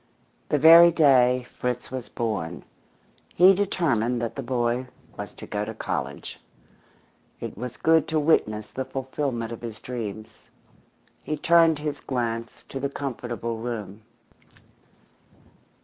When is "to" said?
5.35-5.45, 5.63-5.75, 8.07-8.19, 12.69-12.79